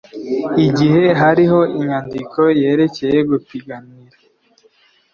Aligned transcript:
igihe 0.65 1.03
hariho 1.21 1.59
inyandiko 1.77 2.41
yerekeye 2.61 3.19
gupiganira 3.29 4.17